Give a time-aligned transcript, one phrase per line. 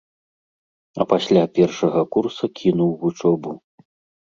[1.03, 3.51] А пасля першага курса кінуў вучобу.